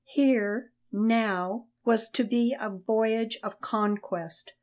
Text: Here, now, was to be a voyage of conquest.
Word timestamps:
Here, 0.07 0.71
now, 0.91 1.67
was 1.85 2.09
to 2.09 2.23
be 2.23 2.55
a 2.59 2.71
voyage 2.71 3.37
of 3.43 3.61
conquest. 3.61 4.53